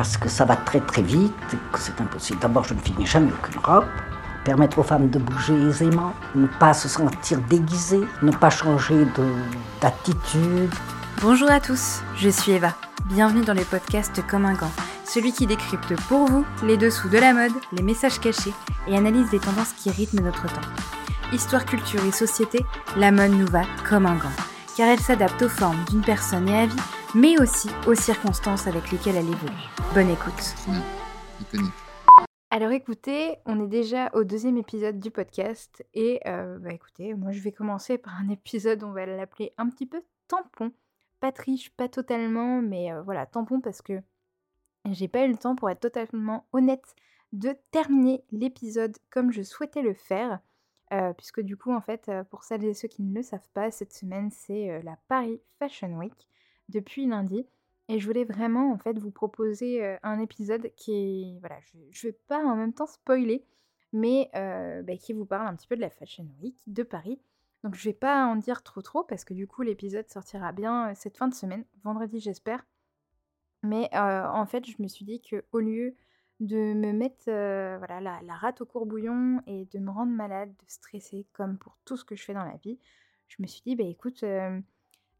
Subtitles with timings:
[0.00, 1.34] parce que ça va très très vite,
[1.70, 2.38] que c'est impossible.
[2.40, 3.84] D'abord, je ne finis jamais aucune robe.
[4.44, 9.06] Permettre aux femmes de bouger aisément, ne pas se sentir déguisées, ne pas changer
[9.82, 10.74] d'attitude.
[11.20, 12.72] Bonjour à tous, je suis Eva.
[13.10, 14.72] Bienvenue dans les podcasts Comme un gant,
[15.04, 18.54] celui qui décrypte pour vous les dessous de la mode, les messages cachés
[18.88, 20.68] et analyse les tendances qui rythment notre temps.
[21.30, 22.64] Histoire, culture et société,
[22.96, 24.32] la mode nous va comme un gant,
[24.78, 26.76] car elle s'adapte aux formes d'une personne et à vie,
[27.14, 29.52] mais aussi aux circonstances avec lesquelles elle évolue.
[29.94, 30.54] Bonne écoute.
[32.50, 37.30] Alors écoutez, on est déjà au deuxième épisode du podcast et euh, bah écoutez, moi
[37.32, 40.72] je vais commencer par un épisode, on va l'appeler un petit peu tampon.
[41.20, 44.00] Pas triche, pas totalement, mais euh, voilà, tampon parce que
[44.90, 46.94] j'ai pas eu le temps, pour être totalement honnête,
[47.32, 50.40] de terminer l'épisode comme je souhaitais le faire.
[50.92, 53.70] Euh, puisque du coup, en fait, pour celles et ceux qui ne le savent pas,
[53.70, 56.29] cette semaine, c'est la Paris Fashion Week
[56.70, 57.46] depuis lundi.
[57.88, 62.18] Et je voulais vraiment en fait vous proposer un épisode qui voilà, je, ne vais
[62.28, 63.44] pas en même temps spoiler,
[63.92, 67.20] mais bah, qui vous parle un petit peu de la Fashion Week de Paris.
[67.64, 70.94] Donc je vais pas en dire trop trop parce que du coup l'épisode sortira bien
[70.94, 72.64] cette fin de semaine, vendredi j'espère.
[73.64, 75.96] Mais en fait je me suis dit que au lieu
[76.38, 80.64] de me mettre voilà, la, la, rate au courbouillon et de me rendre malade, de
[80.68, 82.78] stresser comme pour tout ce que je fais dans la vie,
[83.26, 84.24] je me suis dit bah écoute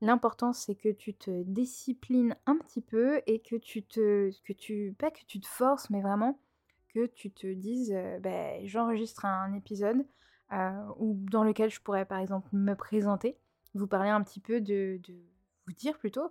[0.03, 4.31] L'important, c'est que tu te disciplines un petit peu et que tu te.
[4.45, 4.95] que tu.
[4.99, 6.41] pas que tu te forces, mais vraiment
[6.95, 10.05] que tu te dises bah, j'enregistre un épisode
[10.99, 13.39] ou dans lequel je pourrais par exemple me présenter,
[13.75, 15.01] vous parler un petit peu de.
[15.67, 16.31] vous dire plutôt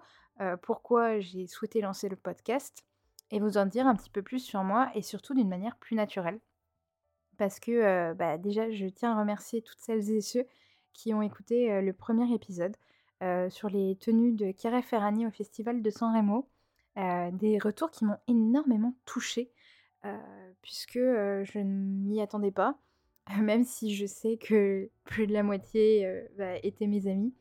[0.64, 2.84] pourquoi j'ai souhaité lancer le podcast
[3.32, 5.96] et vous en dire un petit peu plus sur moi et surtout d'une manière plus
[5.96, 6.40] naturelle.
[7.38, 10.46] Parce que bah, déjà, je tiens à remercier toutes celles et ceux
[10.94, 12.76] qui ont écouté le premier épisode.
[13.22, 16.48] Euh, sur les tenues de Chiara Ferrani au festival de San Remo.
[16.98, 19.52] Euh, des retours qui m'ont énormément touchée,
[20.06, 20.18] euh,
[20.62, 22.78] puisque je ne m'y attendais pas,
[23.42, 27.34] même si je sais que plus de la moitié bah, étaient mes amis.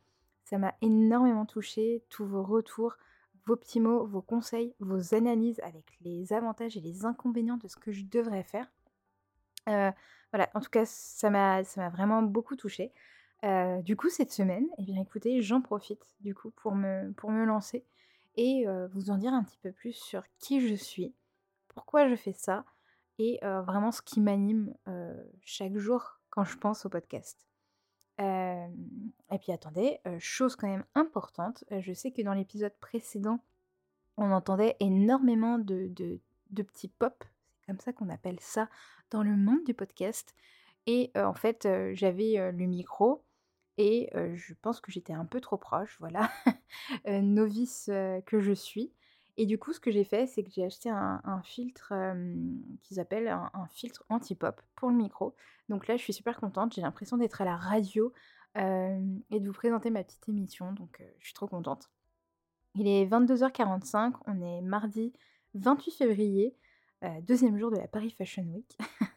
[0.43, 2.97] Ça m'a énormément touchée, tous vos retours,
[3.45, 7.77] vos petits mots, vos conseils, vos analyses avec les avantages et les inconvénients de ce
[7.77, 8.69] que je devrais faire.
[9.65, 12.91] voilà, en tout cas, ça m'a vraiment beaucoup touchée
[13.83, 17.85] du coup, cette semaine, eh bien, écoutez, j'en profite du coup pour me, lancer
[18.35, 21.13] et vous en dire un petit peu plus sur qui je suis,
[21.69, 22.65] pourquoi je fais ça
[23.17, 24.73] et vraiment ce qui m'anime
[25.41, 27.47] chaque jour quand je pense au podcast.
[28.19, 33.39] et puis attendez, chose quand même importante, je sais que dans l'épisode précédent,
[34.17, 36.19] on entendait énormément de
[36.53, 37.23] petits pop,
[37.53, 38.69] c'est comme ça qu'on appelle ça
[39.11, 40.35] dans le monde du podcast.
[40.87, 43.23] Et en fait, j'avais le micro
[43.79, 46.29] et je pense que j'étais un peu trop proche, voilà,
[47.07, 47.85] novice
[48.25, 48.91] que je suis.
[49.37, 51.93] Et du coup, ce que j'ai fait, c'est que j'ai acheté un, filtre
[52.83, 55.33] qu'ils appellent un, filtre anti-pop pour le micro.
[55.69, 56.73] Donc là, je suis super contente.
[56.73, 58.11] J'ai l'impression d'être à la radio
[58.55, 60.73] et de vous présenter ma petite émission.
[60.73, 61.89] Donc je suis trop contente.
[62.75, 64.15] Il est 22h45.
[64.27, 65.13] On est mardi
[65.53, 66.53] 28 février,
[67.21, 68.77] deuxième jour de la Paris Fashion Week.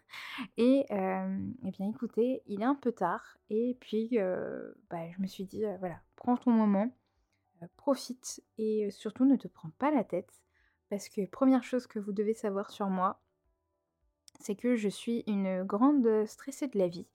[0.56, 4.18] Et, eh bien écoutez, il est un peu tard et puis
[4.90, 6.94] bah, je me suis dit, voilà, prends ton moment,
[7.76, 10.42] profite et surtout ne te prends pas la tête
[10.90, 13.20] parce que première chose que vous devez savoir sur moi,
[14.40, 17.06] c'est que je suis une grande stressée de la vie.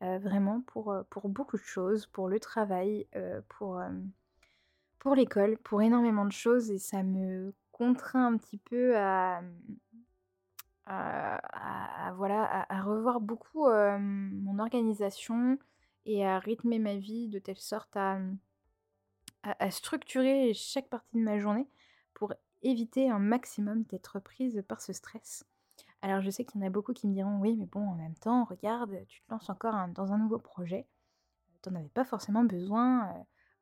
[0.00, 0.94] vraiment pour,
[1.24, 3.06] beaucoup de choses, pour le travail,
[3.48, 3.80] pour
[5.14, 9.42] l'école, pour énormément de choses et ça me contraint un petit peu à,
[10.86, 15.58] à, voilà, à, revoir beaucoup mon organisation
[16.04, 18.18] et à rythmer ma vie de telle sorte à,
[19.42, 21.68] à, structurer chaque partie de ma journée
[22.14, 22.32] pour
[22.62, 25.44] éviter un maximum d'être prise par ce stress.
[26.02, 27.94] Alors je sais qu'il y en a beaucoup qui me diront oui mais bon en
[27.94, 30.86] même temps regarde tu te lances encore dans un nouveau projet,
[31.62, 33.12] tu n'en avais pas forcément besoin,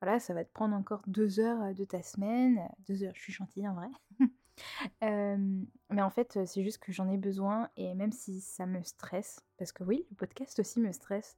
[0.00, 3.32] voilà ça va te prendre encore deux heures de ta semaine, deux heures je suis
[3.32, 3.88] gentille en vrai,
[5.02, 9.40] mais en fait, c'est juste que j'en ai besoin et même si ça me stresse,
[9.58, 11.36] parce que oui, le podcast aussi me stresse,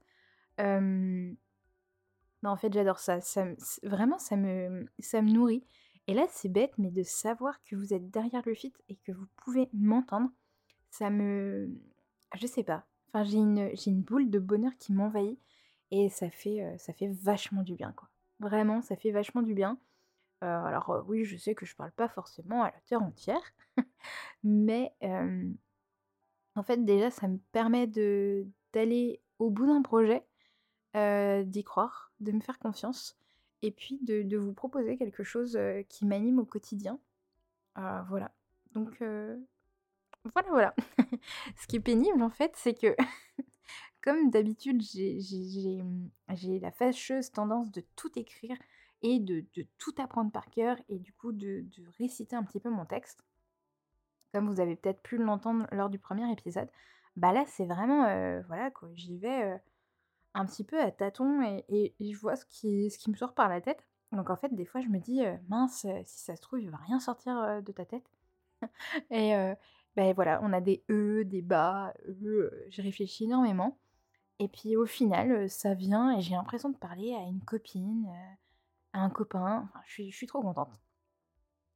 [2.42, 3.20] bah, en fait, j'adore ça.
[3.20, 3.46] ça
[3.82, 5.64] vraiment, ça me, ça me nourrit.
[6.06, 9.12] Et là, c'est bête, mais de savoir que vous êtes derrière le feed et que
[9.12, 10.30] vous pouvez m'entendre,
[10.90, 11.68] ça me...
[12.36, 12.86] Je sais pas.
[13.08, 15.40] Enfin, j'ai une, une boule de bonheur qui m'envahit
[15.90, 18.08] et ça fait, ça fait vachement du bien, quoi.
[18.38, 19.78] Vraiment, ça fait vachement du bien
[20.40, 23.54] alors oui, je sais que je parle pas forcément à la terre entière,
[24.44, 24.94] mais
[26.54, 30.26] en fait déjà ça me permet de d'aller au bout d'un projet,
[30.94, 33.18] d'y croire, de me faire confiance
[33.62, 36.98] et puis de, vous proposer quelque chose qui m'anime au quotidien.
[37.74, 38.30] voilà.
[38.72, 39.02] Donc
[40.34, 40.74] voilà, voilà.
[41.56, 42.96] Ce qui est pénible en fait, c'est que
[44.02, 48.56] comme d'habitude, j'ai la fâcheuse tendance de tout écrire
[49.06, 49.44] et de,
[49.78, 51.64] tout apprendre par cœur et du coup de,
[51.98, 53.24] réciter un petit peu mon texte.
[54.32, 56.68] Comme vous avez peut-être pu l'entendre lors du premier épisode,
[57.14, 58.02] bah là c'est vraiment,
[58.48, 59.60] voilà quoi, j'y vais
[60.34, 63.86] un petit peu à tâtons et, je vois ce qui, me sort par la tête.
[64.10, 66.78] Donc en fait, des fois, je me dis, mince, si ça se trouve, il va
[66.78, 68.10] rien sortir de ta tête.
[69.10, 69.34] et
[69.94, 73.78] ben voilà, on a des E, des bas, e, j'ai réfléchi énormément.
[74.40, 78.12] Et puis au final, ça vient et j'ai l'impression de parler à une copine,
[78.96, 79.68] à un copain.
[79.84, 80.80] je suis, je suis trop contente.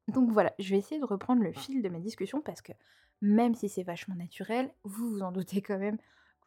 [0.09, 2.73] Donc voilà, je vais essayer de reprendre le fil de ma discussion parce que
[3.21, 5.99] même si c'est vachement naturel, vous vous en doutez quand même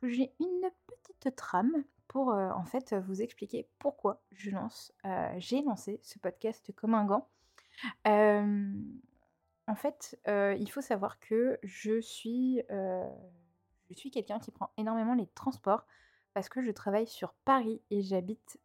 [0.02, 4.92] que j'ai une petite trame pour en fait vous expliquer pourquoi je lance,
[5.38, 7.30] j'ai lancé ce podcast comme un gant.
[8.06, 15.28] en fait, il faut savoir que je suis, je suis quelqu'un qui prend énormément les
[15.28, 15.86] transports
[16.34, 18.60] parce que je travaille sur Paris et j'habite,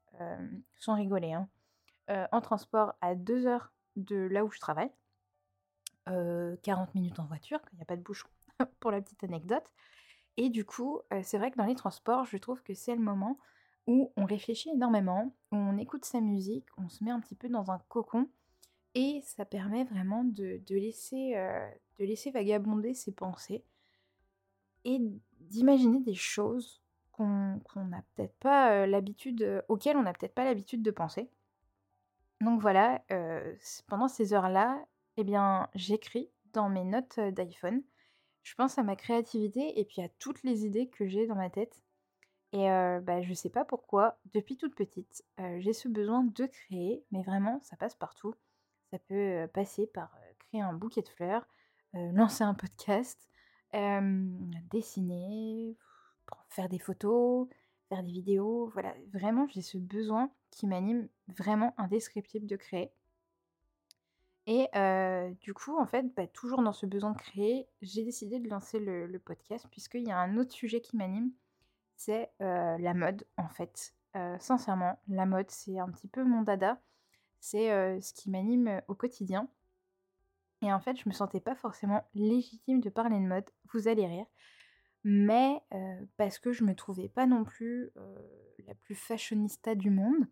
[0.74, 1.48] sans rigoler, hein,
[2.08, 4.90] en transport à 2 heures de là où je travaille.
[6.06, 8.28] 40 minutes en voiture, il n'y a pas de bouchon,
[8.80, 9.70] pour la petite anecdote.
[10.38, 13.38] Et du coup, c'est vrai que dans les transports, je trouve que c'est le moment
[13.86, 17.48] où on réfléchit énormément, où on écoute sa musique, on se met un petit peu
[17.48, 18.28] dans un cocon
[18.94, 21.34] et ça permet vraiment de, laisser,
[21.98, 23.64] de laisser vagabonder ses pensées
[24.84, 25.00] et
[25.40, 26.82] d'imaginer des choses
[27.12, 27.60] qu'on
[28.14, 31.30] peut-être pas l'habitude, auxquelles on n'a peut-être pas l'habitude de penser.
[32.40, 33.02] Donc voilà,
[33.88, 34.84] pendant ces heures-là,
[35.16, 37.82] eh bien, j'écris dans mes notes d'iPhone
[38.48, 41.50] je pense à ma créativité et puis à toutes les idées que j'ai dans ma
[41.50, 41.82] tête.
[42.52, 42.66] Et
[43.02, 45.22] bah, je sais pas pourquoi, depuis toute petite,
[45.58, 48.34] j'ai ce besoin de créer, mais vraiment, ça passe partout.
[48.90, 51.46] Ça peut passer par créer un bouquet de fleurs,
[51.92, 53.28] lancer un podcast,
[54.70, 55.76] dessiner,
[56.48, 57.48] faire des photos,
[57.88, 58.68] faire des vidéos.
[58.72, 62.92] Voilà, vraiment, j'ai ce besoin qui m'anime vraiment indescriptible de créer.
[64.46, 64.66] Et
[65.40, 68.78] du coup, en fait, bah, toujours dans ce besoin de créer, j'ai décidé de lancer
[68.78, 71.32] le, podcast puisqu'il y a un autre sujet qui m'anime,
[71.96, 73.94] c'est la mode, en fait.
[74.38, 76.80] sincèrement, la mode, c'est un petit peu mon dada.
[77.40, 79.48] C'est ce qui m'anime au quotidien.
[80.62, 83.48] Et en fait, je me sentais pas forcément légitime de parler de mode.
[83.72, 84.26] Vous allez rire.
[85.04, 85.62] Mais
[86.16, 87.90] parce que je me trouvais pas non plus
[88.66, 90.26] la plus fashionista du monde.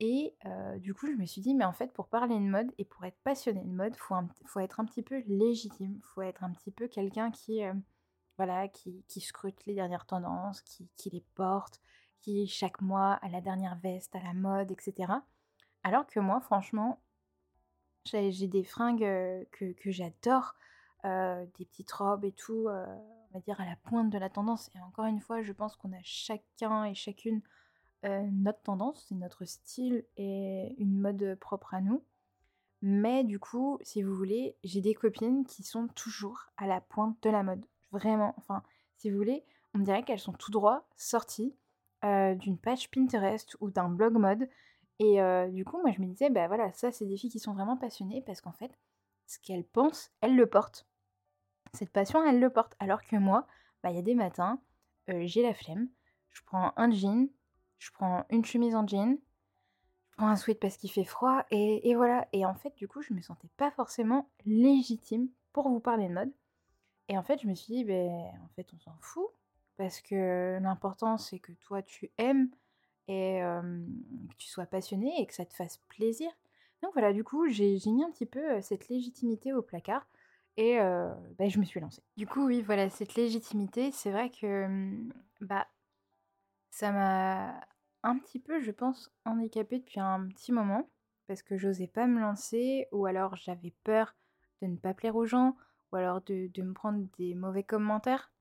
[0.00, 0.34] Et
[0.78, 3.04] du coup, je me suis dit, mais en fait, pour parler de mode et pour
[3.04, 4.14] être passionné de mode, faut,
[4.46, 6.00] faut, être un petit peu légitime.
[6.02, 7.62] Faut être un petit peu quelqu'un qui,
[8.36, 11.80] voilà, qui, scrute les dernières tendances, qui, les porte,
[12.20, 15.12] qui chaque mois a la dernière veste à la mode, etc.
[15.82, 17.00] Alors que moi, franchement,
[18.04, 20.54] j'ai des fringues que j'adore,
[21.58, 24.70] des petites robes et tout, on va dire à la pointe de la tendance.
[24.74, 27.40] Et encore une fois, je pense qu'on a chacun et chacune
[28.04, 32.02] notre tendance, notre style et une mode propre à nous.
[32.82, 37.16] Mais du coup, si vous voulez, j'ai des copines qui sont toujours à la pointe
[37.22, 37.64] de la mode.
[37.90, 38.62] Vraiment, enfin,
[38.96, 39.44] si vous voulez,
[39.74, 41.54] on dirait qu'elles sont tout droit sorties
[42.02, 44.48] d'une page Pinterest ou d'un blog mode.
[44.98, 45.18] Et
[45.50, 47.76] du coup, moi, je me disais, bah voilà, ça, c'est des filles qui sont vraiment
[47.76, 48.78] passionnées parce qu'en fait,
[49.26, 50.86] ce qu'elles pensent, elles le portent.
[51.76, 52.74] Cette passion, elles le portent.
[52.80, 53.46] Alors que moi,
[53.82, 54.58] bah, il y a des matins,
[55.08, 55.88] j'ai la flemme,
[56.30, 57.28] je prends un jean,
[57.78, 59.18] je prends une chemise en jean,
[60.10, 62.26] je prends un sweat parce qu'il fait froid, et, voilà.
[62.32, 66.14] Et en fait, du coup, je me sentais pas forcément légitime pour vous parler de
[66.14, 66.32] mode.
[67.08, 69.28] Et en fait, je me suis dit, ben, en fait, on s'en fout,
[69.76, 72.48] parce que l'important, c'est que toi, tu aimes
[73.08, 76.30] et que tu sois passionné et que ça te fasse plaisir.
[76.82, 80.06] Donc voilà, du coup, j'ai mis un petit peu cette légitimité au placard
[80.56, 80.78] et
[81.38, 82.02] ben, je me suis lancée.
[82.16, 84.66] Du coup, oui, voilà, cette légitimité, c'est vrai que
[85.40, 85.66] bah,
[86.70, 87.60] ça m'a
[88.02, 90.88] un petit peu, je pense, handicapée depuis un petit moment
[91.26, 94.14] parce que j'osais pas me lancer ou alors j'avais peur
[94.62, 95.56] de ne pas plaire aux gens
[95.90, 98.32] ou alors de, me prendre des mauvais commentaires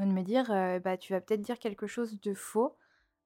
[0.00, 0.48] ou de me dire
[0.82, 2.76] bah tu vas peut-être dire quelque chose de faux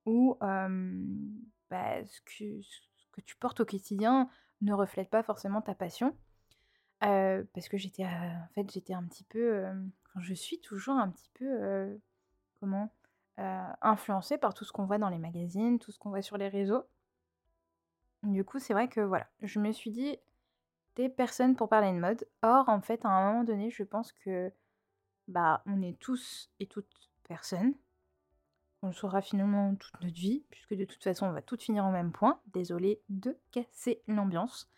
[0.04, 2.80] ou bah, ce, que, ce,
[3.12, 4.28] que, tu portes au quotidien
[4.60, 6.16] ne reflète pas forcément ta passion
[7.00, 9.64] parce que j'étais en fait j'étais un petit peu
[10.18, 11.98] je suis toujours un petit peu
[12.60, 12.90] comment
[13.40, 16.36] euh, influencé par tout ce qu'on voit dans les magazines, tout ce qu'on voit sur
[16.36, 16.84] les réseaux.
[18.22, 20.18] Du coup, c'est vrai que voilà, je me suis dit
[20.96, 22.26] des personnes pour parler de mode.
[22.42, 24.52] Or, en fait, à un moment donné, je pense que
[25.26, 27.72] bah, on est tous et toutes personnes.
[28.82, 31.86] On le saura finalement toute notre vie, puisque de toute façon, on va toutes finir
[31.86, 32.42] au même point.
[32.52, 34.70] Désolée de casser l'ambiance.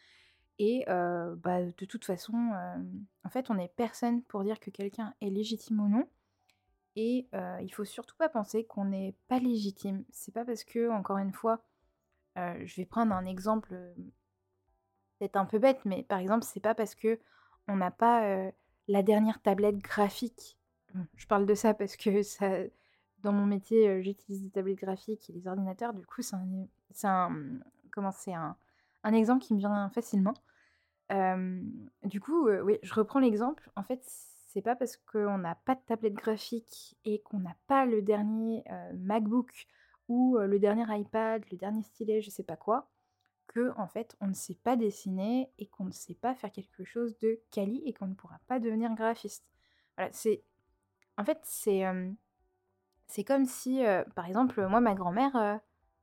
[0.64, 2.52] Et bah, de toute façon,
[3.24, 6.08] en fait, on n'est personne pour dire que quelqu'un est légitime ou non.
[6.94, 7.26] Et
[7.60, 10.04] il faut surtout pas penser qu'on n'est pas légitime.
[10.12, 11.64] C'est pas parce que, encore une fois,
[12.36, 13.74] je vais prendre un exemple
[15.18, 17.18] peut-être un peu bête, mais par exemple, c'est pas parce que
[17.66, 18.52] on n'a pas
[18.86, 20.56] la dernière tablette graphique.
[21.16, 22.48] Je parle de ça parce que ça,
[23.24, 25.92] dans mon métier, j'utilise des tablettes graphiques et les ordinateurs.
[25.92, 26.36] Du coup, c'est
[27.08, 27.48] un,
[27.90, 28.56] comment c'est un,
[29.02, 30.34] un exemple qui me vient facilement.
[32.04, 33.70] Du coup, oui, je reprends l'exemple.
[33.76, 37.86] En fait, c'est pas parce qu'on n'a pas de tablette graphique et qu'on n'a pas
[37.86, 38.64] le dernier
[38.94, 39.66] MacBook
[40.08, 42.90] ou le dernier iPad, le dernier stylet, je sais pas quoi,
[43.46, 46.84] que en fait on ne sait pas dessiner et qu'on ne sait pas faire quelque
[46.84, 49.46] chose de quali et qu'on ne pourra pas devenir graphiste.
[49.96, 50.42] Voilà, c'est
[51.16, 51.84] en fait c'est
[53.06, 53.82] c'est comme si
[54.14, 55.60] par exemple moi ma grand-mère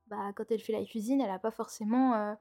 [0.08, 2.36] bah, quand elle fait la cuisine, elle n'a pas forcément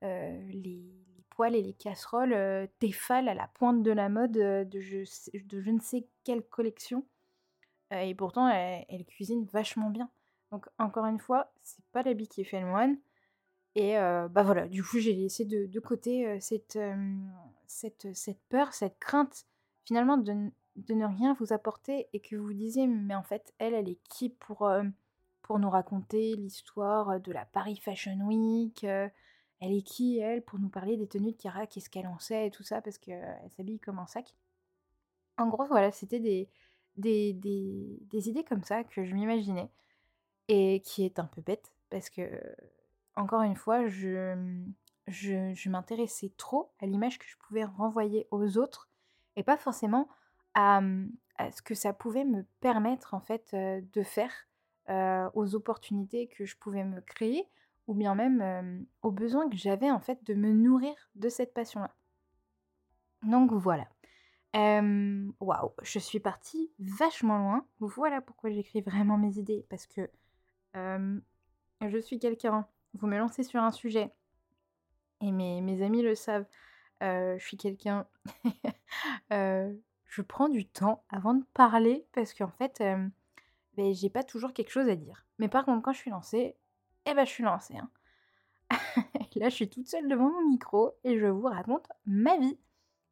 [0.00, 1.04] les,
[1.48, 4.98] et les casseroles euh, Tefal à la pointe de la mode de, je,
[5.44, 7.04] de je ne sais quelle collection.
[7.90, 10.10] et pourtant, elle, cuisine vachement bien.
[10.52, 12.98] Donc, encore une fois, c'est pas l'habit qui fait le moine.
[13.76, 16.78] Et bah voilà, du coup, j'ai laissé de, de côté cette,
[17.66, 19.46] cette, cette, peur, cette crainte,
[19.84, 23.54] finalement, de, de, ne rien vous apporter et que vous vous disiez, mais en fait,
[23.58, 24.68] elle, elle est qui pour
[25.42, 28.84] pour nous raconter l'histoire de la Paris Fashion Week.
[29.60, 32.46] Elle est qui, elle, pour nous parler des tenues de Kara, qu'est-ce qu'elle en sait
[32.46, 34.34] et tout ça, parce qu'elle s'habille comme un sac.
[35.38, 36.48] En gros, voilà, c'était des,
[36.96, 39.70] des, des, idées comme ça que je m'imaginais
[40.48, 42.40] et qui est un peu bête, parce que,
[43.16, 44.34] encore une fois, je,
[45.06, 48.88] je, m'intéressais trop à l'image que je pouvais renvoyer aux autres
[49.36, 50.08] et pas forcément
[50.54, 50.80] à,
[51.36, 54.32] à, ce que ça pouvait me permettre, en fait, de faire
[54.88, 57.46] euh, aux opportunités que je pouvais me créer
[57.90, 61.92] ou bien même aux besoins que j'avais en fait de me nourrir de cette passion-là.
[63.24, 63.88] Donc voilà.
[64.54, 67.66] Waouh, je suis partie vachement loin.
[67.80, 69.66] Voilà pourquoi j'écris vraiment mes idées.
[69.68, 70.08] Parce que
[70.74, 74.12] je suis quelqu'un, vous me lancez sur un sujet,
[75.20, 76.46] et mes, amis le savent,
[77.00, 78.06] je suis quelqu'un,
[79.32, 82.80] je prends du temps avant de parler parce qu'en fait,
[83.76, 85.26] ben, j'ai pas toujours quelque chose à dire.
[85.40, 86.54] Mais par contre, quand je suis lancée,
[87.06, 87.76] eh ben, je suis lancée.
[87.76, 87.90] Hein.
[89.36, 92.58] Là, je suis toute seule devant mon micro et je vous raconte ma vie.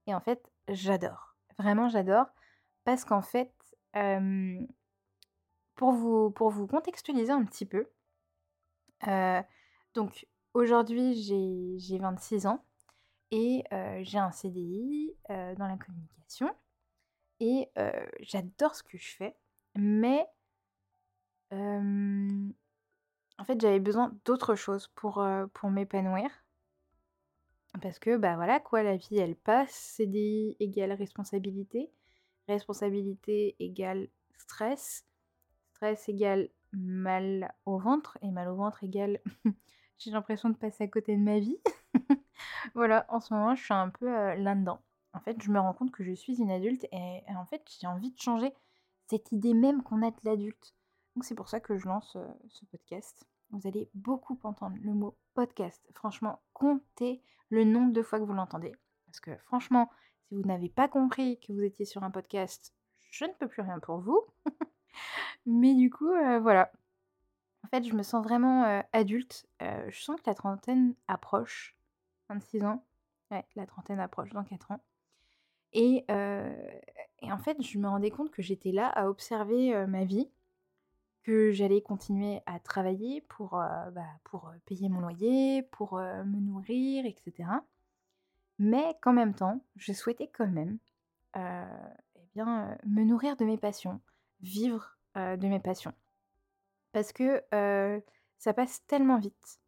[0.06, 1.36] Et en fait, j'adore.
[1.58, 2.26] Vraiment, j'adore.
[2.84, 3.52] Parce qu'en fait,
[5.74, 7.88] pour, vous, pour vous contextualiser un petit peu,
[9.94, 12.64] donc aujourd'hui, j'ai 26 ans
[13.30, 13.64] et
[14.02, 16.54] j'ai un CDI dans la communication.
[17.40, 17.70] Et
[18.20, 19.36] j'adore ce que je fais.
[19.76, 20.26] Mais
[23.38, 26.30] en fait, j'avais besoin d'autre chose pour, pour m'épanouir.
[27.80, 29.72] Parce que, bah voilà, quoi, la vie, elle passe.
[29.72, 31.90] CDI égale responsabilité.
[32.48, 35.04] Responsabilité égale stress.
[35.74, 38.18] Stress égale mal au ventre.
[38.22, 39.20] Et mal au ventre égale
[39.98, 41.58] j'ai l'impression de passer à côté de ma vie.
[42.74, 44.80] voilà, en ce moment, je suis un peu là-dedans.
[45.12, 47.86] En fait, je me rends compte que je suis une adulte et en fait, j'ai
[47.86, 48.52] envie de changer
[49.06, 50.74] cette idée même qu'on a de l'adulte.
[51.18, 52.16] Donc c'est pour ça que je lance
[52.48, 53.26] ce podcast.
[53.50, 55.84] Vous allez beaucoup entendre le mot podcast.
[55.92, 58.72] Franchement, comptez le nombre de fois que vous l'entendez.
[59.04, 59.90] Parce que franchement,
[60.22, 62.72] si vous n'avez pas compris que vous étiez sur un podcast,
[63.10, 64.22] je ne peux plus rien pour vous.
[65.44, 66.06] Mais du coup,
[66.40, 66.70] voilà.
[67.64, 69.44] En fait, je me sens vraiment adulte.
[69.60, 71.76] je sens que la trentaine approche.
[72.28, 72.84] 26 ans.
[73.32, 74.84] Ouais, la trentaine approche dans 4 ans.
[75.72, 80.30] Et, en fait, je me rendais compte que j'étais là à observer ma vie
[81.28, 87.50] que j'allais continuer à travailler pour, bah, pour payer mon loyer, pour me nourrir, etc.
[88.58, 90.78] Mais qu'en même temps, je souhaitais quand même
[91.36, 94.00] eh bien, me nourrir de mes passions,
[94.40, 95.92] vivre de mes passions.
[96.92, 97.44] Parce que
[98.38, 99.60] ça passe tellement vite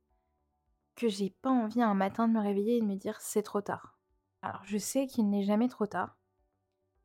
[0.96, 3.60] que j'ai pas envie un matin de me réveiller et de me dire c'est trop
[3.60, 3.98] tard.
[4.40, 6.16] Alors je sais qu'il n'est jamais trop tard,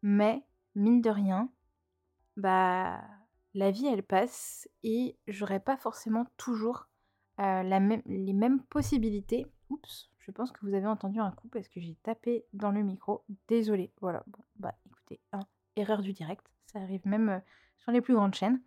[0.01, 0.45] mais
[0.75, 1.49] mine de rien,
[2.37, 3.01] bah
[3.55, 6.89] la vie elle passe et j'aurai pas forcément toujours
[7.37, 9.47] même, les mêmes possibilités.
[9.69, 12.83] Oups, je pense que vous avez entendu un coup parce que j'ai tapé dans le
[12.83, 13.23] micro.
[13.47, 13.91] Désolée.
[14.01, 14.23] Voilà.
[14.27, 15.19] Bon, bah écoutez,
[15.75, 16.45] erreur du direct.
[16.67, 17.41] Ça arrive même
[17.77, 18.61] sur les plus grandes chaînes.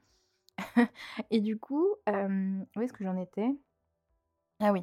[1.30, 3.48] et du coup, où est-ce que j'en étais?
[4.60, 4.82] Ah oui.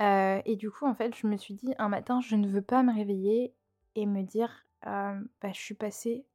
[0.00, 2.82] et du coup, en fait, je me suis dit un matin, je ne veux pas
[2.82, 3.54] me réveiller
[3.94, 5.22] et me dire, bah,
[5.52, 6.26] je suis passée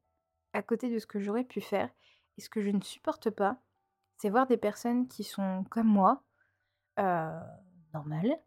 [0.54, 1.90] à côté de ce que j'aurais pu faire
[2.38, 3.58] et ce que je ne supporte pas,
[4.18, 6.24] c'est voir des personnes qui sont comme moi,
[7.00, 7.40] euh,
[7.94, 8.40] normales,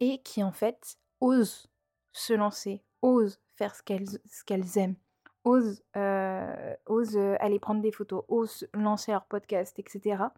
[0.00, 1.70] et qui en fait osent
[2.12, 4.96] se lancer, osent faire ce qu'elles ce aiment,
[5.44, 10.32] osent, heu, osent, aller prendre des photos, osent lancer leur podcast et cetera.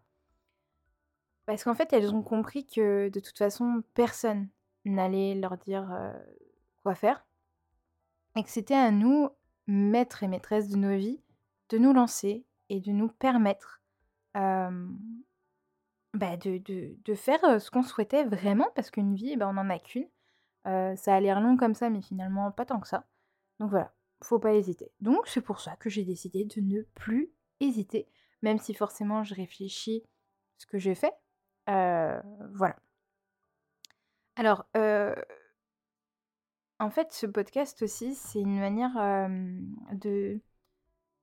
[1.45, 4.49] Parce qu'en fait, elles ont compris que de toute façon, personne
[4.83, 6.13] n'allait leur dire, heu,
[6.83, 7.25] quoi faire
[8.35, 9.29] et que c'était à nous,
[9.67, 11.21] maîtres et maîtresses de nos vies,
[11.69, 13.81] de nous lancer et de nous permettre,
[14.33, 14.69] bah,
[16.13, 19.79] de de de faire, ce qu'on souhaitait vraiment parce qu'une vie, bah, on n'en a
[19.79, 20.07] qu'une.
[20.65, 23.05] Ça a l'air long comme ça, mais finalement pas tant que ça.
[23.59, 23.93] Donc voilà,
[24.23, 24.91] faut pas hésiter.
[24.99, 28.07] Donc c'est pour ça que j'ai décidé de ne plus hésiter,
[28.41, 30.03] même si forcément je réfléchis
[30.57, 31.13] ce que j'ai fait.
[31.67, 32.75] Voilà.
[34.37, 34.65] Alors,
[36.79, 39.29] en fait, ce podcast aussi, c'est une manière,
[39.93, 40.41] de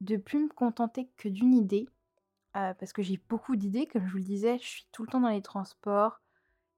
[0.03, 1.89] de plus me contenter que d'une idée,
[2.53, 5.21] parce que j'ai beaucoup d'idées, comme je vous le disais, je suis tout le temps
[5.21, 6.21] dans les transports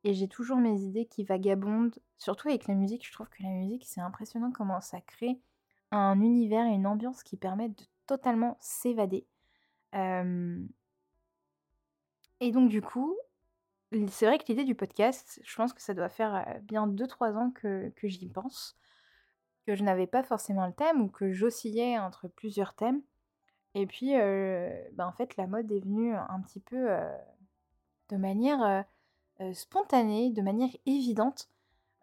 [0.05, 1.99] et j'ai toujours mes idées qui vagabondent.
[2.19, 5.41] Surtout avec la musique, je trouve que la musique, c'est impressionnant comment ça crée
[5.91, 9.27] un univers et une ambiance qui permettent de totalement s'évader.
[9.93, 10.61] Et
[12.53, 13.17] donc du coup,
[14.09, 17.51] c'est vrai que l'idée du podcast, je pense que ça doit faire, bien 2-3 ans
[17.53, 18.77] que que j'y pense,
[19.67, 23.01] que je n'avais pas forcément le thème ou que j'oscillais entre plusieurs thèmes
[23.75, 24.13] et puis,
[24.93, 26.89] bah, en fait, la mode est venue un petit peu,
[28.11, 28.85] de manière,
[29.53, 31.49] spontanée, de manière évidente,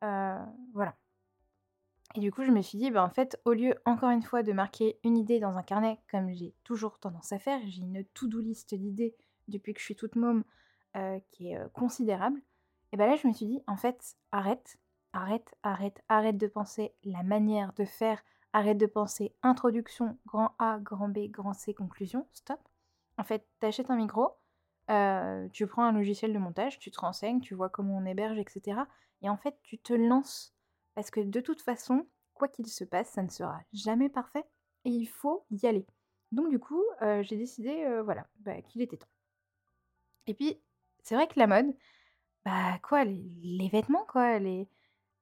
[0.02, 0.96] voilà.
[2.16, 4.44] Et du coup, je me suis dit: «Bah, en fait, au lieu, encore une fois,
[4.44, 8.04] de marquer une idée dans un carnet comme j'ai toujours tendance à faire», j'ai une
[8.14, 9.16] to-do list d'idées
[9.48, 10.44] depuis que je suis toute môme,
[11.30, 12.42] qui est, considérable
[12.92, 14.78] et bah, là, je me suis dit: «En fait, arrête,
[15.14, 18.22] arrête, arrête, arrête de penser la manière de faire,
[18.54, 22.60] arrête de penser introduction, grand A, grand B, grand C, conclusion, stop.
[23.18, 24.30] En fait, tu achètes un micro,
[24.90, 28.38] heu, tu prends un logiciel de montage, tu te renseignes, tu vois comment on héberge
[28.40, 28.88] et cetera
[29.24, 30.56] et en fait, tu te lances
[30.96, 34.46] parce que de toute façon, quoi qu'il se passe, ça ne sera jamais parfait
[34.86, 35.86] et il faut y aller».
[36.32, 39.08] Donc du coup, heu, j'ai décidé, heu, voilà, bah, qu'il était temps
[40.28, 40.60] et puis,
[41.04, 41.74] c'est vrai que la mode,
[42.46, 44.68] bah, quoi, les vêtements, quoi, les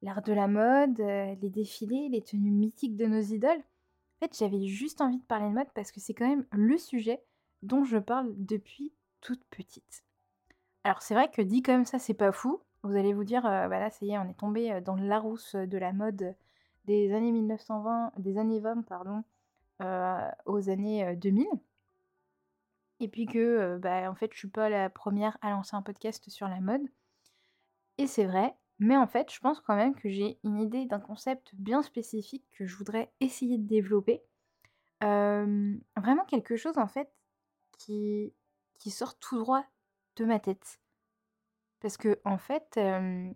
[0.01, 3.59] l'art de la mode, heu, les défilés, les tenues mythiques de nos idoles.
[4.21, 6.77] En fait, j'avais juste envie de parler de mode parce que c'est quand même le
[6.77, 7.21] sujet
[7.63, 10.03] dont je parle depuis toute petite.
[10.83, 12.61] Alors c'est vrai que dit comme ça, c'est pas fou.
[12.83, 14.95] Vous allez vous dire, heu: «Bah, là, ça y est, on est tombé, heu, dans
[14.95, 16.35] le Larousse, de la mode
[16.85, 19.23] des années 1920 des années 20 pardon,
[19.81, 21.47] heu, aux années, heu, 2000»
[23.01, 26.29] et puis que, bah, en fait, je suis pas la première à lancer un podcast
[26.29, 26.87] sur la mode
[27.99, 30.99] et c'est vrai, mais en fait, je pense quand même que j'ai une idée d'un
[30.99, 34.23] concept bien spécifique que je voudrais essayer de développer.
[35.01, 37.11] Vraiment quelque chose, en fait,
[37.77, 38.33] qui
[38.79, 39.65] qui sort tout droit
[40.15, 40.79] de ma tête.
[41.81, 43.33] Parce qu'en fait, hem,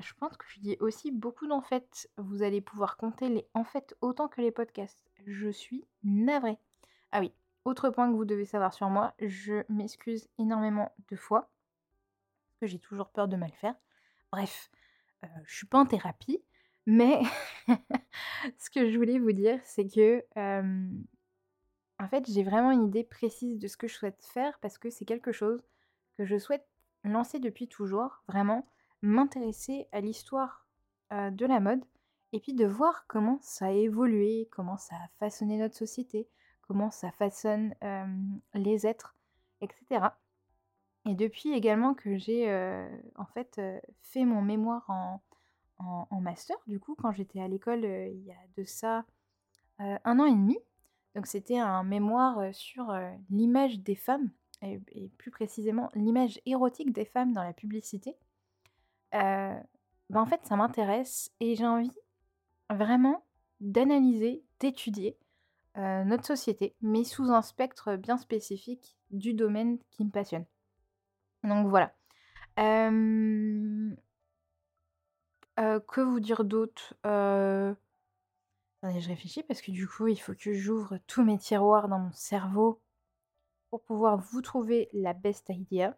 [0.00, 2.10] je pense que je dis aussi beaucoup d'en fait.
[2.16, 5.10] Vous allez pouvoir compter les en fait autant que les podcasts.
[5.26, 6.58] Je suis navrée.
[7.12, 7.32] Ah oui,
[7.64, 11.48] autre point que vous devez savoir sur moi, je m'excuse énormément de fois,
[12.60, 13.76] que j'ai toujours peur de mal faire.
[14.32, 14.70] Bref,
[15.24, 16.42] heu, je suis pas en thérapie,
[16.86, 17.20] mais
[18.58, 20.24] ce que je voulais vous dire, c'est que,
[21.98, 24.90] en fait, j'ai vraiment une idée précise de ce que je souhaite faire parce que
[24.90, 25.62] c'est quelque chose
[26.16, 26.66] que je souhaite
[27.04, 28.66] lancer depuis toujours, vraiment
[29.02, 30.66] m'intéresser à l'histoire,
[31.10, 31.84] de la mode
[32.32, 36.26] et puis de voir comment ça a évolué, comment ça a façonné notre société,
[36.62, 37.74] comment ça façonne,
[38.54, 39.14] les êtres
[39.60, 40.18] et cetera
[41.06, 44.86] et depuis également que j'ai, heu, en fait, heu, fait mon mémoire
[45.78, 49.04] en master, du coup, quand j'étais à l'école, heu, il y a de ça,
[49.78, 50.58] 1 an et demi.
[51.16, 52.94] Donc c'était un mémoire, sur,
[53.30, 54.30] l'image des femmes
[54.62, 54.80] et
[55.18, 58.16] plus précisément l'image érotique des femmes dans la publicité.
[59.12, 61.90] Bah, en fait, ça m'intéresse et j'ai envie
[62.70, 63.24] vraiment
[63.60, 65.18] d'analyser, d'étudier,
[65.76, 70.46] notre société, mais sous un spectre bien spécifique du domaine qui me passionne.
[71.44, 71.92] Donc voilà.
[75.56, 76.94] Que vous dire d'autre?
[78.82, 81.98] Attendez, je réfléchis parce que du coup, il faut que j'ouvre tous mes tiroirs dans
[82.00, 82.80] mon cerveau
[83.70, 85.96] pour pouvoir vous trouver la best idea.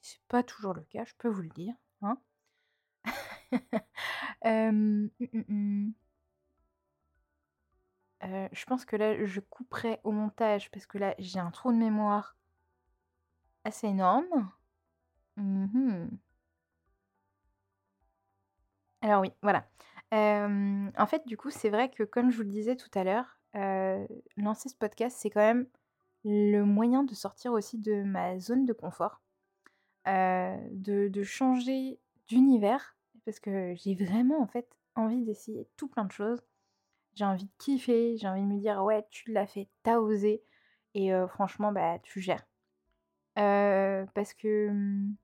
[0.00, 2.18] C'est pas toujours le cas, je peux vous le dire, hein?
[4.44, 5.08] Mmh,
[5.48, 5.92] mmh.
[8.24, 11.72] Heu, je pense que là, je couperai au montage parce que là, j'ai un trou
[11.72, 12.36] de mémoire
[13.64, 14.50] assez énorme.
[15.36, 16.18] Mmh mh.
[19.02, 19.66] Alors oui, voilà.
[20.96, 23.38] En fait, du coup, c'est vrai que comme je vous le disais tout à l'heure,
[23.56, 25.66] heu, lancer ce podcast, c'est quand même
[26.24, 29.20] le moyen de sortir aussi de ma zone de confort,
[30.70, 36.42] de changer d'univers parce que j'ai vraiment, en fait, envie d'essayer tout plein de choses.
[37.14, 40.42] J'ai envie de kiffer, j'ai envie de me dire ouais, tu l'as fait, t'as osé
[40.94, 42.46] et franchement bah tu gères.
[43.36, 45.16] parce que mmh,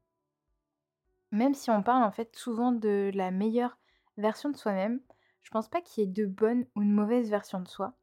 [1.33, 3.79] même si on parle en fait souvent de la meilleure
[4.17, 5.01] version de soi-même,
[5.43, 7.95] je pense pas qu'il y ait de bonne ou de mauvaise version de soi.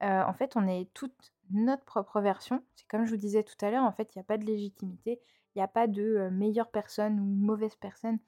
[0.00, 2.62] en fait, on est toute notre propre version.
[2.74, 4.44] C'est comme je vous disais tout à l'heure, en fait, il n'y a pas de
[4.44, 5.20] légitimité,
[5.54, 8.18] il n'y a pas de meilleure personne ou mauvaise personne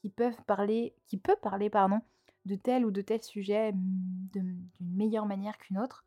[0.00, 2.00] qui peuvent parler, qui peut parler, pardon,
[2.46, 6.04] de tel ou de tel sujet mmh, d'une meilleure manière qu'une autre.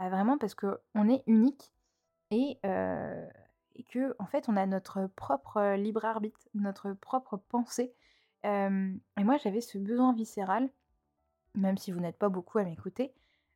[0.00, 1.72] vraiment parce qu'on est unique
[2.30, 2.58] et,
[3.76, 7.92] et que en fait on a notre propre libre arbitre, notre propre pensée.
[8.44, 10.70] et moi j'avais ce besoin viscéral,
[11.54, 13.12] même si vous n'êtes pas beaucoup à m'écouter,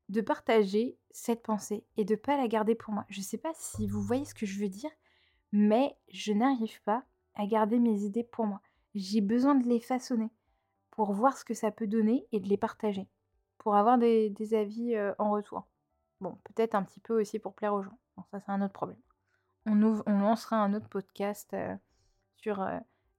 [0.09, 3.05] de partager cette pensée et de pas la garder pour moi.
[3.09, 4.91] Je sais pas si vous voyez ce que je veux dire,
[5.53, 8.61] mais je n'arrive pas à garder mes idées pour moi.
[8.95, 10.31] J'ai besoin de les façonner
[10.91, 13.09] pour voir ce que ça peut donner et de les partager,
[13.59, 15.67] pour avoir des, avis en retour.
[16.21, 17.99] Bon, peut-être un petit peu aussi pour plaire aux gens.
[18.17, 18.97] Bon, ça c'est un autre problème
[19.67, 21.55] on, lancera un autre podcast
[22.37, 22.65] sur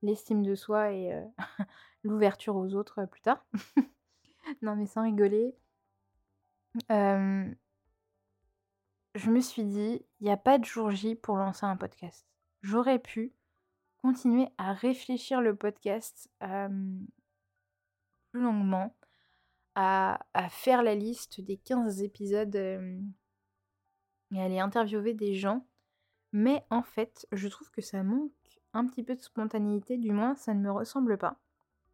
[0.01, 1.12] l'estime de soi et
[2.03, 3.45] l'ouverture aux autres plus tard.
[4.62, 5.55] non mais sans rigoler.
[6.89, 7.53] je
[9.29, 12.25] me suis dit, il n'y a pas de jour J pour lancer un podcast.
[12.62, 13.33] J'aurais pu
[14.01, 16.29] continuer à réfléchir le podcast
[18.31, 18.95] plus longuement,
[19.75, 22.55] à, à, faire la liste des 15 épisodes
[24.31, 25.65] et aller interviewer des gens
[26.32, 28.32] mais en fait, je trouve que ça manque
[28.74, 31.40] un petit peu de spontanéité, du moins ça ne me ressemble pas.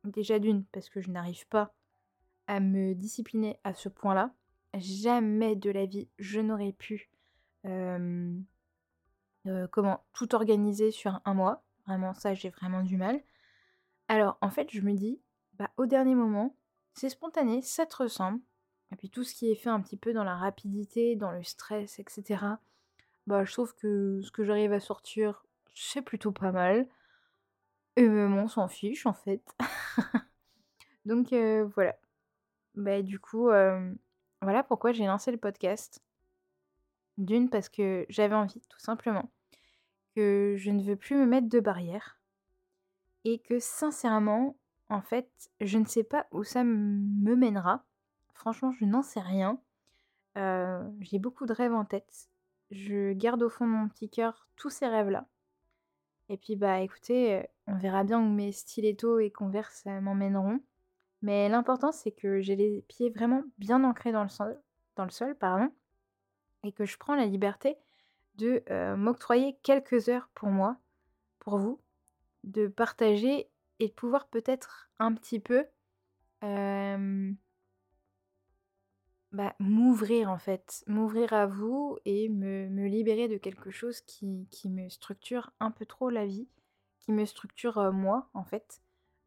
[0.03, 1.73] Déjà d'une, parce que je n'arrive pas
[2.47, 4.33] à me discipliner à ce point-là.
[4.73, 7.09] Jamais de la vie je n'aurais pu
[7.65, 8.35] euh,
[9.71, 11.63] comment tout organiser sur un mois.
[11.85, 13.21] Vraiment ça j'ai vraiment du mal.
[14.07, 15.21] Alors en fait je me dis,
[15.53, 16.55] bah au dernier moment,
[16.93, 18.41] c'est spontané, ça te ressemble.
[18.91, 21.43] Et puis tout ce qui est fait un petit peu dans la rapidité, dans le
[21.43, 22.45] stress, etc.
[23.27, 26.87] Bah, je trouve que ce que j'arrive à sortir, c'est plutôt pas mal.
[27.95, 29.43] Et même on s'en fiche en fait.
[31.05, 31.33] Donc
[31.75, 31.95] voilà.
[32.75, 33.49] Bah, du coup,
[34.41, 36.01] voilà pourquoi j'ai lancé le podcast.
[37.17, 39.29] D'une, parce que j'avais envie, tout simplement,
[40.15, 42.19] que je ne veux plus me mettre de barrières.
[43.23, 44.57] Et que sincèrement,
[44.89, 45.29] en fait,
[45.61, 47.85] je ne sais pas où ça me mènera.
[48.33, 49.59] Franchement, je n'en sais rien.
[50.35, 52.32] j'ai beaucoup de rêves en tête
[52.73, 55.27] je garde au fond de mon petit cœur tous ces rêves-là.
[56.29, 60.59] Et puis bah écoutez, euh, on verra bien où mes stilettos et converses euh, m'emmèneront.
[61.21, 65.71] Mais l'important c'est que j'ai les pieds vraiment bien ancrés dans le sol, pardon,
[66.63, 67.77] et que je prends la liberté
[68.35, 70.77] de euh, m'octroyer quelques heures pour moi,
[71.39, 71.79] pour vous,
[72.43, 75.65] de partager et de pouvoir peut-être un petit peu
[79.33, 84.89] bah, m'ouvrir en fait, m'ouvrir à vous et me, libérer de quelque chose qui, me
[84.89, 86.47] structure un peu trop la vie,
[86.99, 88.81] qui me structure moi en fait.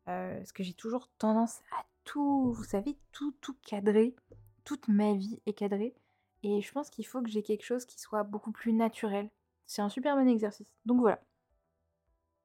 [0.04, 4.16] parce que j'ai toujours tendance à tout, vous savez, tout, tout cadrer.
[4.64, 5.94] Toute ma vie est cadrée.
[6.42, 9.28] Et je pense qu'il faut que j'ai quelque chose qui soit beaucoup plus naturel.
[9.66, 10.72] C'est un super bon exercice.
[10.86, 11.20] Donc voilà.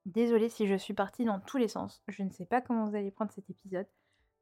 [0.05, 2.01] Désolée si je suis partie dans tous les sens.
[2.07, 3.87] Je ne sais pas comment vous allez prendre cet épisode.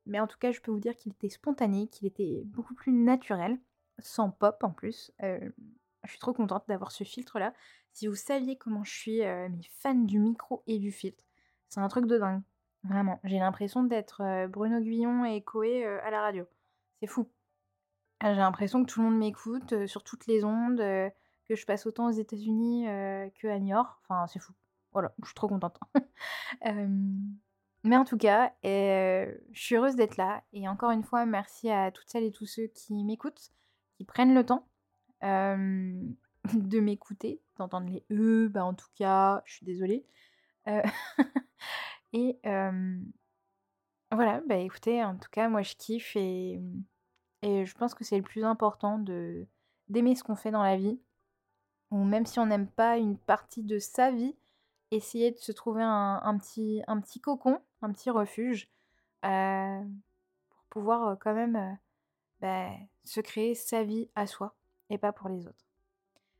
[0.09, 2.91] Mais en tout cas, je peux vous dire qu'il était spontané, qu'il était beaucoup plus
[2.91, 3.59] naturel,
[3.99, 5.11] sans pop en plus.
[5.21, 5.39] Euh,
[6.03, 7.53] je suis trop contente d'avoir ce filtre-là.
[7.93, 11.23] Si vous saviez comment je suis euh, fan du micro et du filtre,
[11.67, 12.41] c'est un truc de dingue.
[12.83, 16.45] Vraiment, j'ai l'impression d'être euh, Bruno Guillon et Coé à la radio.
[16.99, 17.29] C'est fou.
[18.21, 22.07] J'ai l'impression que tout le monde m'écoute sur toutes les ondes, que je passe autant
[22.07, 22.85] aux États-Unis
[23.35, 24.01] qu'à Niort.
[24.03, 24.51] Enfin, c'est fou.
[24.91, 25.79] Voilà, je suis trop contente.
[27.83, 31.91] Mais en tout cas, je suis heureuse d'être là et encore une fois, merci à
[31.91, 33.51] toutes celles et tous ceux qui m'écoutent,
[33.97, 34.67] qui prennent le temps,
[35.21, 40.05] de m'écouter, d'entendre les «e», bah, en tout cas, je suis désolée.
[42.13, 42.39] et
[44.11, 46.59] voilà, bah, écoutez, en tout cas, moi je kiffe et
[47.41, 50.99] et je pense que c'est le plus important d'aimer ce qu'on fait dans la vie
[51.91, 54.35] ou même si on n'aime pas une partie de sa vie,
[54.91, 58.69] essayer de se trouver un petit un petit cocon un petit refuge
[59.21, 61.77] pour pouvoir quand même
[62.41, 62.69] bah,
[63.03, 64.55] se créer sa vie à soi
[64.89, 65.65] et pas pour les autres.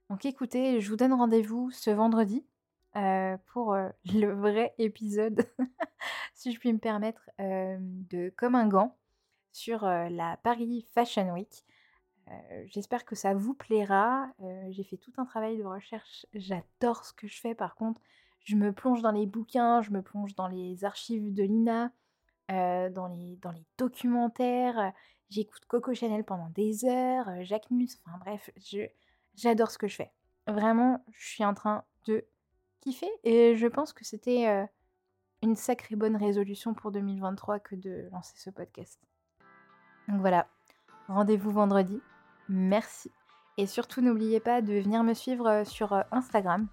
[0.09, 2.45] Donc écoutez, je vous donne rendez-vous ce vendredi
[3.47, 5.47] pour le vrai épisode,
[6.33, 8.95] si je puis me permettre, de Comme un gant
[9.51, 11.65] sur la Paris Fashion Week.
[12.65, 14.29] J'espère que ça vous plaira.
[14.69, 16.25] J'ai fait tout un travail de recherche.
[16.33, 18.01] J'adore ce que je fais par contre
[18.43, 21.91] je me plonge dans les bouquins, je me plonge dans les archives de l'INA
[22.49, 24.91] dans, les, dans les documentaires.
[25.29, 28.49] J'écoute Coco Chanel pendant des heures, Jacques Mus, enfin bref,
[29.35, 30.11] j'adore ce que je fais.
[30.47, 32.25] Vraiment, je suis en train de
[32.81, 34.67] kiffer et je pense que c'était
[35.43, 38.99] une sacrée bonne résolution pour 2023 que de lancer ce podcast.
[40.07, 40.47] Donc voilà,
[41.07, 42.01] rendez-vous vendredi.
[42.47, 43.11] Merci.
[43.57, 46.67] Et surtout, n'oubliez pas de venir me suivre sur Instagram,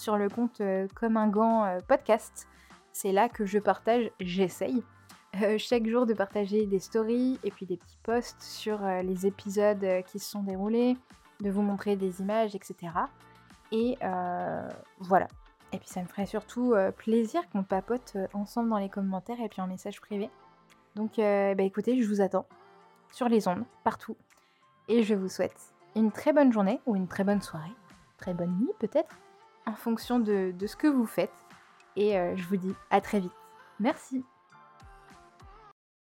[0.00, 0.62] sur le compte
[0.94, 2.48] Comme un gant podcast.
[2.92, 4.82] C'est là que je partage, j'essaye,
[5.58, 10.18] chaque jour de partager des stories et puis des petits posts sur les épisodes qui
[10.18, 10.96] se sont déroulés,
[11.40, 12.92] de vous montrer des images, etc.
[13.72, 13.96] Et
[14.98, 15.28] voilà,
[15.72, 19.60] et puis ça me ferait surtout plaisir qu'on papote ensemble dans les commentaires et puis
[19.60, 20.30] en message privé.
[20.96, 22.46] Donc bah écoutez, je vous attends
[23.12, 24.16] sur les ondes, partout.
[24.88, 27.74] Et je vous souhaite une très bonne journée ou une très bonne soirée,
[28.16, 29.14] très bonne nuit peut-être,
[29.70, 31.32] en fonction de, de, ce que vous faites.
[31.96, 33.32] Et je vous dis à très vite.
[33.80, 34.24] Merci